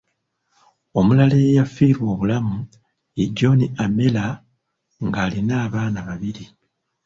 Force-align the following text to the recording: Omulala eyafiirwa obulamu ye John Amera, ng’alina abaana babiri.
Omulala 0.97 1.35
eyafiirwa 1.47 2.05
obulamu 2.13 2.57
ye 3.17 3.25
John 3.37 3.59
Amera, 3.83 4.25
ng’alina 5.05 5.53
abaana 5.65 5.99
babiri. 6.07 6.45